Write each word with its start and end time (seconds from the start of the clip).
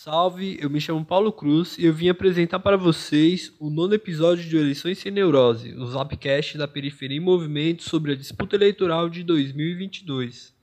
Salve, 0.00 0.56
eu 0.60 0.70
me 0.70 0.80
chamo 0.80 1.04
Paulo 1.04 1.32
Cruz 1.32 1.76
e 1.76 1.84
eu 1.84 1.92
vim 1.92 2.08
apresentar 2.08 2.60
para 2.60 2.76
vocês 2.76 3.52
o 3.58 3.68
nono 3.68 3.94
episódio 3.94 4.48
de 4.48 4.56
Eleições 4.56 4.98
Sem 4.98 5.10
Neurose, 5.10 5.74
o 5.74 5.84
Zapcast 5.86 6.56
da 6.56 6.68
Periferia 6.68 7.16
em 7.16 7.20
Movimento 7.20 7.82
sobre 7.82 8.12
a 8.12 8.14
disputa 8.14 8.54
eleitoral 8.54 9.08
de 9.08 9.24
2022. 9.24 10.54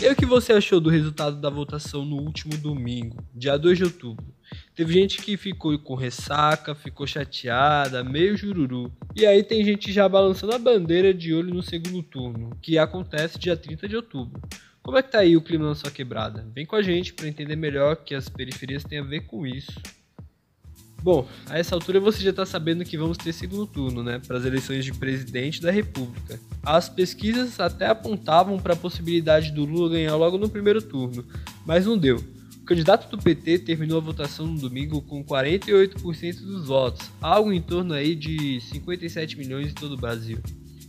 E 0.00 0.06
o 0.06 0.14
que 0.14 0.24
você 0.24 0.52
achou 0.52 0.80
do 0.80 0.88
resultado 0.88 1.40
da 1.40 1.50
votação 1.50 2.04
no 2.04 2.14
último 2.14 2.56
domingo, 2.56 3.16
dia 3.34 3.56
2 3.56 3.76
de 3.76 3.84
outubro? 3.84 4.24
Teve 4.72 4.92
gente 4.92 5.20
que 5.20 5.36
ficou 5.36 5.76
com 5.80 5.96
ressaca, 5.96 6.76
ficou 6.76 7.08
chateada, 7.08 8.04
meio 8.04 8.36
jururu. 8.36 8.92
E 9.16 9.26
aí 9.26 9.42
tem 9.42 9.64
gente 9.64 9.92
já 9.92 10.08
balançando 10.08 10.54
a 10.54 10.58
bandeira 10.60 11.12
de 11.12 11.34
olho 11.34 11.52
no 11.52 11.62
segundo 11.62 12.04
turno, 12.04 12.56
que 12.62 12.78
acontece 12.78 13.36
dia 13.36 13.56
30 13.56 13.88
de 13.88 13.96
outubro. 13.96 14.40
Como 14.84 14.98
é 14.98 15.02
que 15.02 15.10
tá 15.10 15.20
aí 15.20 15.34
o 15.34 15.40
clima 15.40 15.66
na 15.66 15.74
sua 15.74 15.90
quebrada? 15.90 16.46
Vem 16.54 16.66
com 16.66 16.76
a 16.76 16.82
gente 16.82 17.14
para 17.14 17.26
entender 17.26 17.56
melhor 17.56 17.96
que 17.96 18.14
as 18.14 18.28
periferias 18.28 18.84
têm 18.84 18.98
a 18.98 19.02
ver 19.02 19.22
com 19.22 19.46
isso. 19.46 19.72
Bom, 21.02 21.26
a 21.48 21.58
essa 21.58 21.74
altura 21.74 21.98
você 21.98 22.22
já 22.22 22.28
está 22.28 22.44
sabendo 22.44 22.84
que 22.84 22.98
vamos 22.98 23.16
ter 23.16 23.32
segundo 23.32 23.66
turno, 23.66 24.02
né, 24.02 24.20
para 24.26 24.36
as 24.36 24.44
eleições 24.44 24.84
de 24.84 24.92
presidente 24.92 25.62
da 25.62 25.70
República. 25.70 26.38
As 26.62 26.86
pesquisas 26.86 27.58
até 27.58 27.86
apontavam 27.86 28.58
para 28.58 28.74
a 28.74 28.76
possibilidade 28.76 29.52
do 29.52 29.64
Lula 29.64 29.88
ganhar 29.88 30.16
logo 30.16 30.36
no 30.36 30.50
primeiro 30.50 30.82
turno, 30.82 31.24
mas 31.64 31.86
não 31.86 31.96
deu. 31.96 32.22
O 32.60 32.64
candidato 32.66 33.08
do 33.10 33.22
PT 33.22 33.60
terminou 33.60 33.96
a 33.96 34.04
votação 34.04 34.46
no 34.46 34.60
domingo 34.60 35.00
com 35.00 35.24
48% 35.24 36.40
dos 36.40 36.66
votos, 36.66 37.10
algo 37.22 37.50
em 37.50 37.62
torno 37.62 37.94
aí 37.94 38.14
de 38.14 38.60
57 38.60 39.38
milhões 39.38 39.68
em 39.70 39.74
todo 39.74 39.92
o 39.92 39.98
Brasil. 39.98 40.38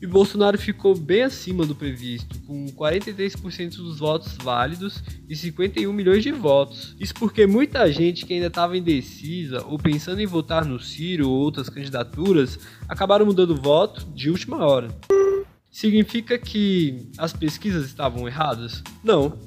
E 0.01 0.07
Bolsonaro 0.07 0.57
ficou 0.57 0.95
bem 0.95 1.23
acima 1.23 1.65
do 1.65 1.75
previsto, 1.75 2.39
com 2.41 2.65
43% 2.67 3.77
dos 3.77 3.99
votos 3.99 4.33
válidos 4.33 5.01
e 5.27 5.35
51 5.35 5.91
milhões 5.93 6.23
de 6.23 6.31
votos. 6.31 6.95
Isso 6.99 7.13
porque 7.13 7.47
muita 7.47 7.91
gente 7.91 8.25
que 8.25 8.33
ainda 8.33 8.47
estava 8.47 8.77
indecisa 8.77 9.63
ou 9.65 9.77
pensando 9.77 10.19
em 10.19 10.25
votar 10.25 10.65
no 10.65 10.79
Ciro 10.79 11.29
ou 11.29 11.35
outras 11.35 11.69
candidaturas 11.69 12.59
acabaram 12.87 13.25
mudando 13.25 13.55
voto 13.55 14.05
de 14.13 14.29
última 14.29 14.65
hora. 14.65 14.89
Significa 15.71 16.37
que 16.37 17.09
as 17.17 17.33
pesquisas 17.33 17.85
estavam 17.85 18.27
erradas? 18.27 18.81
Não. 19.03 19.37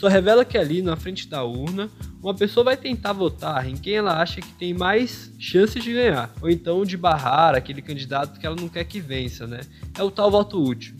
Só 0.00 0.08
revela 0.08 0.46
que 0.46 0.56
ali 0.56 0.80
na 0.80 0.96
frente 0.96 1.28
da 1.28 1.44
urna 1.44 1.90
uma 2.22 2.34
pessoa 2.34 2.64
vai 2.64 2.74
tentar 2.74 3.12
votar 3.12 3.68
em 3.68 3.76
quem 3.76 3.96
ela 3.96 4.18
acha 4.18 4.40
que 4.40 4.50
tem 4.54 4.72
mais 4.72 5.30
chances 5.38 5.84
de 5.84 5.92
ganhar, 5.92 6.32
ou 6.40 6.48
então 6.48 6.86
de 6.86 6.96
barrar 6.96 7.54
aquele 7.54 7.82
candidato 7.82 8.40
que 8.40 8.46
ela 8.46 8.56
não 8.56 8.66
quer 8.66 8.84
que 8.84 8.98
vença, 8.98 9.46
né? 9.46 9.60
É 9.98 10.02
o 10.02 10.10
tal 10.10 10.30
voto 10.30 10.58
útil. 10.58 10.94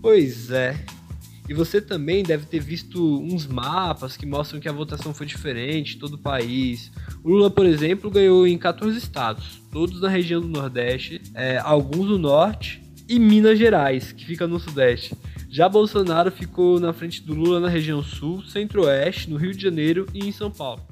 Pois 0.00 0.52
é. 0.52 0.78
E 1.48 1.52
você 1.52 1.80
também 1.80 2.22
deve 2.22 2.46
ter 2.46 2.60
visto 2.60 3.20
uns 3.24 3.44
mapas 3.44 4.16
que 4.16 4.24
mostram 4.24 4.60
que 4.60 4.68
a 4.68 4.72
votação 4.72 5.12
foi 5.12 5.26
diferente 5.26 5.96
em 5.96 5.98
todo 5.98 6.14
o 6.14 6.18
país. 6.18 6.92
O 7.24 7.30
Lula, 7.30 7.50
por 7.50 7.66
exemplo, 7.66 8.08
ganhou 8.08 8.46
em 8.46 8.56
14 8.56 8.96
estados, 8.96 9.60
todos 9.72 10.00
na 10.00 10.08
região 10.08 10.40
do 10.40 10.46
Nordeste, 10.46 11.20
é, 11.34 11.58
alguns 11.58 12.06
no 12.08 12.18
Norte 12.18 12.80
e 13.08 13.18
Minas 13.18 13.58
Gerais, 13.58 14.12
que 14.12 14.24
fica 14.24 14.46
no 14.46 14.60
Sudeste. 14.60 15.16
Já 15.50 15.66
Bolsonaro 15.66 16.30
ficou 16.30 16.78
na 16.78 16.92
frente 16.92 17.22
do 17.22 17.34
Lula 17.34 17.58
na 17.58 17.68
região 17.68 18.02
sul, 18.02 18.42
centro-oeste, 18.44 19.30
no 19.30 19.38
Rio 19.38 19.54
de 19.54 19.62
Janeiro 19.62 20.06
e 20.12 20.28
em 20.28 20.30
São 20.30 20.50
Paulo. 20.50 20.82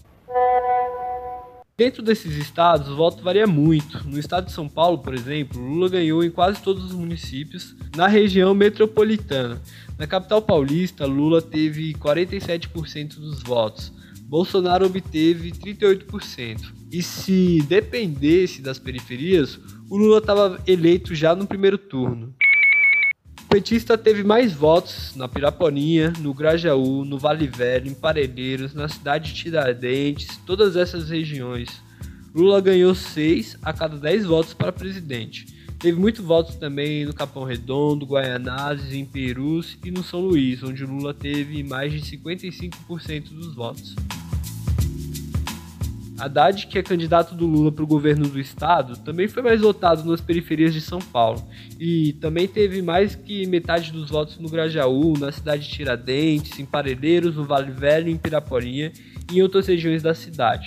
Dentro 1.76 2.02
desses 2.02 2.34
estados, 2.36 2.88
o 2.88 2.96
voto 2.96 3.22
varia 3.22 3.46
muito. 3.46 4.02
No 4.08 4.18
estado 4.18 4.46
de 4.46 4.52
São 4.52 4.66
Paulo, 4.66 4.96
por 4.96 5.12
exemplo, 5.12 5.60
Lula 5.60 5.90
ganhou 5.90 6.24
em 6.24 6.30
quase 6.30 6.62
todos 6.62 6.86
os 6.86 6.92
municípios 6.92 7.76
na 7.94 8.06
região 8.06 8.54
metropolitana. 8.54 9.60
Na 9.98 10.06
capital 10.06 10.40
paulista, 10.40 11.04
Lula 11.04 11.42
teve 11.42 11.92
47% 11.92 13.16
dos 13.16 13.42
votos. 13.42 13.92
Bolsonaro 14.22 14.86
obteve 14.86 15.52
38%. 15.52 16.72
E 16.91 17.02
se 17.02 17.62
dependesse 17.68 18.62
das 18.62 18.78
periferias, 18.78 19.60
o 19.91 19.98
Lula 19.98 20.19
estava 20.19 20.58
eleito 20.66 21.14
já 21.14 21.34
no 21.34 21.47
primeiro 21.47 21.76
turno. 21.76 22.34
O 23.46 23.48
petista 23.48 23.96
teve 23.96 24.24
mais 24.24 24.52
votos 24.52 25.14
na 25.14 25.28
Piraponinha, 25.28 26.12
no 26.18 26.34
Grajaú, 26.34 27.04
no 27.04 27.16
Vale 27.16 27.46
Velho, 27.46 27.88
em 27.88 27.94
Parelheiros, 27.94 28.74
na 28.74 28.88
cidade 28.88 29.32
de 29.32 29.40
Tiradentes, 29.40 30.36
todas 30.44 30.74
essas 30.74 31.08
regiões. 31.08 31.68
Lula 32.34 32.60
ganhou 32.60 32.92
6 32.92 33.56
a 33.62 33.72
cada 33.72 33.96
10 33.96 34.26
votos 34.26 34.52
para 34.52 34.72
presidente. 34.72 35.46
Teve 35.78 35.96
muitos 35.96 36.24
votos 36.24 36.56
também 36.56 37.06
no 37.06 37.14
Capão 37.14 37.44
Redondo, 37.44 38.04
Guaianazes, 38.04 38.92
em 38.92 39.04
Perus 39.04 39.78
e 39.84 39.92
no 39.92 40.02
São 40.02 40.20
Luís, 40.22 40.64
onde 40.64 40.84
Lula 40.84 41.14
teve 41.14 41.62
mais 41.62 41.92
de 41.92 42.00
55% 42.18 43.28
dos 43.28 43.54
votos. 43.54 43.94
Haddad, 46.19 46.66
que 46.66 46.78
é 46.78 46.82
candidato 46.82 47.34
do 47.34 47.47
Lula 47.47 47.71
para 47.71 47.84
o 47.84 47.87
governo 47.87 48.28
do 48.28 48.41
estado, 48.41 48.97
também 48.99 49.28
foi 49.28 49.43
mais 49.43 49.60
votado 49.60 50.04
nas 50.09 50.21
periferias 50.21 50.72
de 50.72 50.81
São 50.81 50.99
Paulo 50.99 51.47
e 51.78 52.15
também 52.15 52.49
teve 52.49 52.81
mais 52.82 53.15
que 53.15 53.47
metade 53.47 53.93
dos 53.93 54.10
votos 54.10 54.38
no 54.38 54.49
Grajaú, 54.49 55.19
na 55.19 55.31
cidade 55.31 55.65
de 55.65 55.71
Tiradentes, 55.71 56.59
em 56.59 56.65
Parelheiros, 56.65 57.37
no 57.37 57.44
Vale 57.44 57.71
Velho, 57.71 58.09
em 58.09 58.16
Piraporinha 58.16 58.93
e 59.31 59.38
em 59.38 59.43
outras 59.43 59.66
regiões 59.66 60.03
da 60.03 60.15
cidade. 60.15 60.66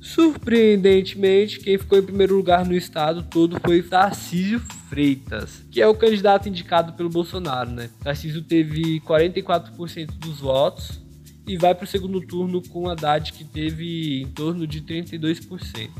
Surpreendentemente, 0.00 1.58
quem 1.58 1.76
ficou 1.76 1.98
em 1.98 2.02
primeiro 2.02 2.36
lugar 2.36 2.64
no 2.64 2.74
estado 2.74 3.24
todo 3.24 3.58
foi 3.60 3.82
Tarcísio 3.82 4.60
Freitas, 4.88 5.64
que 5.70 5.82
é 5.82 5.88
o 5.88 5.96
candidato 5.96 6.48
indicado 6.48 6.92
pelo 6.92 7.08
Bolsonaro, 7.08 7.70
né? 7.70 7.90
Tarcísio 8.04 8.40
teve 8.42 9.00
44% 9.00 10.12
dos 10.18 10.38
votos, 10.38 11.04
e 11.46 11.56
vai 11.56 11.74
para 11.74 11.84
o 11.84 11.86
segundo 11.86 12.20
turno 12.20 12.60
com 12.68 12.88
Haddad, 12.88 13.32
que 13.32 13.44
teve 13.44 14.22
em 14.22 14.26
torno 14.26 14.66
de 14.66 14.82
32%. 14.82 15.90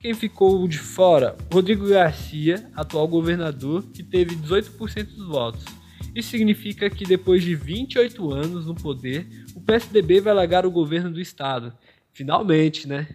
Quem 0.00 0.14
ficou 0.14 0.66
de 0.66 0.78
fora? 0.78 1.36
Rodrigo 1.52 1.86
Garcia, 1.88 2.70
atual 2.74 3.06
governador, 3.06 3.84
que 3.92 4.02
teve 4.02 4.34
18% 4.34 5.04
dos 5.14 5.26
votos. 5.26 5.64
Isso 6.14 6.30
significa 6.30 6.90
que 6.90 7.04
depois 7.04 7.42
de 7.42 7.54
28 7.54 8.32
anos 8.32 8.66
no 8.66 8.74
poder, 8.74 9.28
o 9.54 9.60
PSDB 9.60 10.20
vai 10.20 10.34
largar 10.34 10.66
o 10.66 10.70
governo 10.70 11.10
do 11.10 11.20
estado. 11.20 11.72
Finalmente, 12.12 12.88
né? 12.88 13.06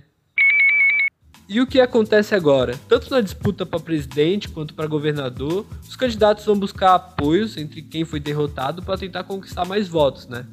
E 1.48 1.62
o 1.62 1.68
que 1.68 1.80
acontece 1.80 2.34
agora? 2.34 2.76
Tanto 2.88 3.12
na 3.12 3.22
disputa 3.22 3.66
para 3.66 3.80
presidente 3.80 4.50
quanto 4.50 4.74
para 4.74 4.88
governador, 4.88 5.66
os 5.88 5.96
candidatos 5.96 6.46
vão 6.46 6.58
buscar 6.58 6.96
apoios 6.96 7.56
entre 7.58 7.82
quem 7.84 8.04
foi 8.04 8.20
derrotado 8.20 8.82
para 8.82 8.98
tentar 8.98 9.24
conquistar 9.26 9.66
mais 9.66 9.88
votos, 9.88 10.28
né? 10.28 10.46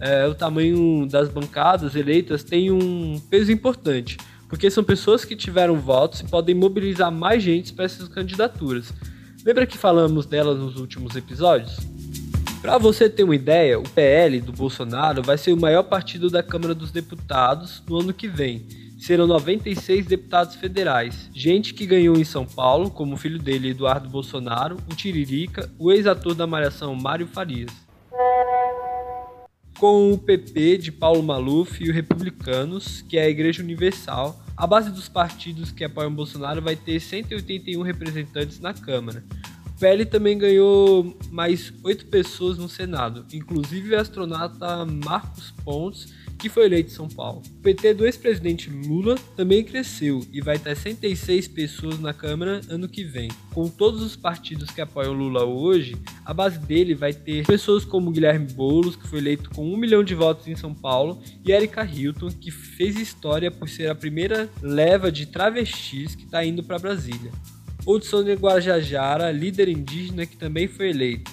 É, 0.00 0.26
o 0.26 0.34
tamanho 0.34 1.06
das 1.06 1.28
bancadas 1.28 1.94
eleitas 1.96 2.44
tem 2.44 2.70
um 2.70 3.20
peso 3.28 3.50
importante, 3.50 4.16
porque 4.48 4.70
são 4.70 4.84
pessoas 4.84 5.24
que 5.24 5.34
tiveram 5.34 5.76
votos 5.76 6.20
e 6.20 6.24
podem 6.24 6.54
mobilizar 6.54 7.10
mais 7.10 7.42
gente 7.42 7.72
para 7.72 7.84
essas 7.84 8.08
candidaturas. 8.08 8.92
Lembra 9.44 9.66
que 9.66 9.76
falamos 9.76 10.26
delas 10.26 10.58
nos 10.58 10.76
últimos 10.76 11.16
episódios? 11.16 11.78
Para 12.60 12.78
você 12.78 13.08
ter 13.08 13.24
uma 13.24 13.34
ideia, 13.34 13.78
o 13.78 13.88
PL 13.88 14.40
do 14.40 14.52
Bolsonaro 14.52 15.22
vai 15.22 15.38
ser 15.38 15.52
o 15.52 15.60
maior 15.60 15.84
partido 15.84 16.28
da 16.28 16.42
Câmara 16.42 16.74
dos 16.74 16.90
Deputados 16.90 17.82
no 17.88 18.00
ano 18.00 18.12
que 18.12 18.26
vem. 18.26 18.66
Serão 18.98 19.28
96 19.28 20.06
deputados 20.06 20.56
federais, 20.56 21.30
gente 21.32 21.72
que 21.72 21.86
ganhou 21.86 22.16
em 22.16 22.24
São 22.24 22.44
Paulo, 22.44 22.90
como 22.90 23.14
o 23.14 23.16
filho 23.16 23.38
dele, 23.38 23.70
Eduardo 23.70 24.08
Bolsonaro, 24.08 24.76
o 24.90 24.94
Tiririca, 24.94 25.70
o 25.78 25.92
ex-ator 25.92 26.34
da 26.34 26.48
Malhação 26.48 26.96
Mário 26.96 27.28
Farias 27.28 27.87
com 29.78 30.12
o 30.12 30.18
PP 30.18 30.78
de 30.78 30.92
Paulo 30.92 31.22
Maluf 31.22 31.82
e 31.82 31.88
os 31.88 31.94
Republicanos, 31.94 33.02
que 33.02 33.16
é 33.16 33.22
a 33.22 33.28
Igreja 33.28 33.62
Universal. 33.62 34.42
A 34.56 34.66
base 34.66 34.90
dos 34.90 35.08
partidos 35.08 35.70
que 35.70 35.84
apoiam 35.84 36.12
Bolsonaro 36.12 36.60
vai 36.60 36.74
ter 36.74 36.98
181 36.98 37.80
representantes 37.82 38.58
na 38.58 38.74
Câmara. 38.74 39.24
PL 39.78 40.04
também 40.06 40.36
ganhou 40.36 41.16
mais 41.30 41.72
oito 41.84 42.06
pessoas 42.06 42.58
no 42.58 42.68
Senado, 42.68 43.24
inclusive 43.32 43.94
o 43.94 44.00
astronauta 44.00 44.84
Marcos 44.84 45.52
Pontes 45.64 46.12
que 46.38 46.48
foi 46.48 46.66
eleito 46.66 46.90
em 46.90 46.94
São 46.94 47.08
Paulo. 47.08 47.42
O 47.58 47.62
PT 47.62 47.94
do 47.94 48.06
ex-presidente 48.06 48.70
Lula 48.70 49.16
também 49.36 49.64
cresceu 49.64 50.24
e 50.32 50.40
vai 50.40 50.56
ter 50.56 50.76
66 50.76 51.48
pessoas 51.48 51.98
na 51.98 52.14
Câmara 52.14 52.60
ano 52.68 52.88
que 52.88 53.02
vem. 53.02 53.28
Com 53.52 53.68
todos 53.68 54.00
os 54.00 54.14
partidos 54.14 54.70
que 54.70 54.80
apoiam 54.80 55.12
Lula 55.12 55.44
hoje, 55.44 55.96
a 56.24 56.32
base 56.32 56.58
dele 56.60 56.94
vai 56.94 57.12
ter 57.12 57.44
pessoas 57.44 57.84
como 57.84 58.12
Guilherme 58.12 58.52
Boulos, 58.52 58.94
que 58.94 59.08
foi 59.08 59.18
eleito 59.18 59.50
com 59.50 59.66
um 59.66 59.76
milhão 59.76 60.04
de 60.04 60.14
votos 60.14 60.46
em 60.46 60.54
São 60.54 60.72
Paulo, 60.72 61.20
e 61.44 61.50
Erika 61.50 61.84
Hilton, 61.84 62.30
que 62.30 62.50
fez 62.50 62.96
história 62.96 63.50
por 63.50 63.68
ser 63.68 63.90
a 63.90 63.94
primeira 63.94 64.48
leva 64.62 65.10
de 65.10 65.26
travestis 65.26 66.14
que 66.14 66.24
está 66.24 66.44
indo 66.44 66.62
para 66.62 66.78
Brasília. 66.78 67.32
Hudson 67.86 68.24
de 68.24 68.34
Guajajara, 68.34 69.30
líder 69.30 69.68
indígena 69.68 70.26
que 70.26 70.36
também 70.36 70.68
foi 70.68 70.90
eleito. 70.90 71.30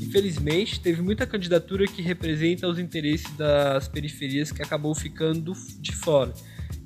Infelizmente, 0.00 0.78
teve 0.78 1.02
muita 1.02 1.26
candidatura 1.26 1.86
que 1.86 2.00
representa 2.00 2.68
os 2.68 2.78
interesses 2.78 3.28
das 3.36 3.88
periferias 3.88 4.52
que 4.52 4.62
acabou 4.62 4.94
ficando 4.94 5.52
de 5.80 5.92
fora. 5.92 6.32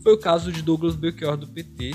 Foi 0.03 0.15
o 0.15 0.19
caso 0.19 0.51
de 0.51 0.63
Douglas 0.63 0.97
Belchior 0.97 1.37
do 1.37 1.47
PT, 1.47 1.95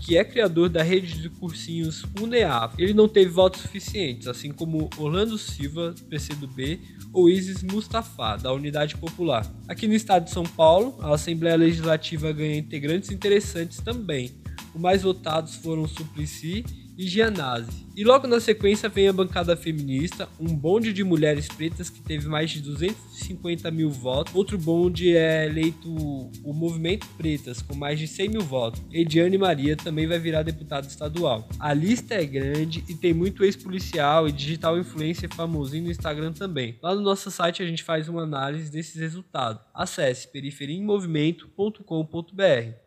que 0.00 0.16
é 0.16 0.22
criador 0.22 0.68
da 0.68 0.82
rede 0.82 1.20
de 1.20 1.28
cursinhos 1.30 2.04
UNEAF. 2.20 2.74
Ele 2.78 2.92
não 2.92 3.08
teve 3.08 3.30
votos 3.30 3.62
suficientes, 3.62 4.28
assim 4.28 4.52
como 4.52 4.90
Orlando 4.98 5.38
Silva, 5.38 5.94
PCdoB, 6.08 6.78
ou 7.12 7.28
Isis 7.28 7.62
Mustafa, 7.62 8.36
da 8.36 8.52
Unidade 8.52 8.96
Popular. 8.96 9.50
Aqui 9.66 9.88
no 9.88 9.94
estado 9.94 10.26
de 10.26 10.30
São 10.30 10.44
Paulo, 10.44 10.96
a 11.00 11.14
Assembleia 11.14 11.56
Legislativa 11.56 12.30
ganha 12.32 12.58
integrantes 12.58 13.10
interessantes 13.10 13.78
também. 13.78 14.30
Os 14.76 14.82
mais 14.82 15.02
votados 15.02 15.54
foram 15.54 15.88
Suplicy 15.88 16.62
e 16.98 17.08
Gianazzi. 17.08 17.86
E 17.96 18.04
logo 18.04 18.26
na 18.26 18.38
sequência 18.38 18.90
vem 18.90 19.08
a 19.08 19.12
bancada 19.12 19.56
feminista, 19.56 20.28
um 20.38 20.54
bonde 20.54 20.92
de 20.92 21.02
mulheres 21.02 21.48
pretas 21.48 21.88
que 21.88 22.02
teve 22.02 22.28
mais 22.28 22.50
de 22.50 22.60
250 22.60 23.70
mil 23.70 23.88
votos. 23.88 24.34
Outro 24.34 24.58
bonde 24.58 25.16
é 25.16 25.46
eleito 25.46 25.88
o 25.88 26.52
Movimento 26.52 27.06
Pretas, 27.16 27.62
com 27.62 27.74
mais 27.74 27.98
de 27.98 28.06
100 28.06 28.28
mil 28.28 28.42
votos. 28.42 28.82
Ediane 28.92 29.38
Maria 29.38 29.78
também 29.78 30.06
vai 30.06 30.18
virar 30.18 30.42
deputada 30.42 30.86
estadual. 30.86 31.48
A 31.58 31.72
lista 31.72 32.12
é 32.12 32.26
grande 32.26 32.84
e 32.86 32.94
tem 32.94 33.14
muito 33.14 33.44
ex-policial 33.44 34.28
e 34.28 34.32
digital 34.32 34.78
influencer 34.78 35.34
famosinho 35.34 35.84
no 35.84 35.90
Instagram 35.90 36.34
também. 36.34 36.78
Lá 36.82 36.94
no 36.94 37.00
nosso 37.00 37.30
site 37.30 37.62
a 37.62 37.66
gente 37.66 37.82
faz 37.82 38.10
uma 38.10 38.24
análise 38.24 38.70
desses 38.70 39.00
resultados. 39.00 39.62
Acesse 39.72 40.30
periferiaemmovimento.com.br. 40.30 42.85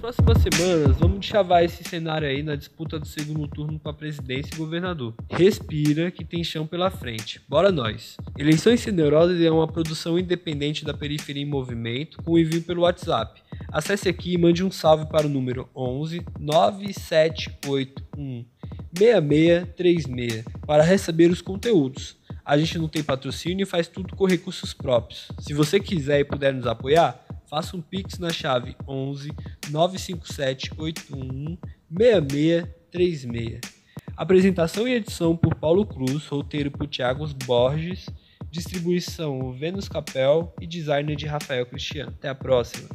Próximas 0.00 0.38
semanas, 0.38 0.96
vamos 0.96 1.26
chavar 1.26 1.64
esse 1.64 1.82
cenário 1.82 2.28
aí 2.28 2.42
na 2.42 2.54
disputa 2.54 3.00
do 3.00 3.06
segundo 3.06 3.48
turno 3.48 3.80
para 3.80 3.92
presidência 3.92 4.54
e 4.54 4.56
governador. 4.56 5.12
Respira 5.28 6.10
que 6.10 6.24
tem 6.24 6.44
chão 6.44 6.66
pela 6.66 6.88
frente. 6.88 7.40
Bora 7.48 7.72
nós! 7.72 8.16
Eleições 8.38 8.80
Sem 8.80 8.92
Neuroses 8.92 9.44
é 9.44 9.50
uma 9.50 9.66
produção 9.66 10.16
independente 10.16 10.84
da 10.84 10.94
Periferia 10.94 11.42
em 11.42 11.46
Movimento 11.46 12.22
com 12.22 12.38
envio 12.38 12.62
pelo 12.62 12.82
WhatsApp. 12.82 13.42
Acesse 13.72 14.08
aqui 14.08 14.34
e 14.34 14.38
mande 14.38 14.62
um 14.62 14.70
salve 14.70 15.06
para 15.06 15.26
o 15.26 15.30
número 15.30 15.68
11 15.74 16.24
9781 16.38 18.44
6636 18.96 20.44
para 20.64 20.84
receber 20.84 21.30
os 21.30 21.42
conteúdos. 21.42 22.16
A 22.44 22.56
gente 22.56 22.78
não 22.78 22.88
tem 22.88 23.02
patrocínio 23.02 23.64
e 23.64 23.66
faz 23.66 23.88
tudo 23.88 24.16
com 24.16 24.24
recursos 24.24 24.72
próprios. 24.72 25.28
Se 25.40 25.52
você 25.52 25.78
quiser 25.78 26.20
e 26.20 26.24
puder 26.24 26.54
nos 26.54 26.66
apoiar, 26.66 27.27
faça 27.48 27.76
um 27.76 27.80
pix 27.80 28.18
na 28.18 28.30
chave 28.30 28.76
11 28.86 29.30
957 29.70 30.72
81 30.76 31.58
6636. 31.90 33.60
Apresentação 34.16 34.88
e 34.88 34.94
edição 34.94 35.36
por 35.36 35.54
Paulo 35.54 35.86
Cruz, 35.86 36.26
roteiro 36.26 36.70
por 36.70 36.88
Thiago 36.88 37.26
Borges, 37.46 38.06
distribuição 38.50 39.52
Vênus 39.52 39.88
Capel 39.88 40.52
e 40.60 40.66
designer 40.66 41.16
de 41.16 41.26
Rafael 41.26 41.64
Cristiano. 41.66 42.12
Até 42.16 42.28
a 42.28 42.34
próxima. 42.34 42.88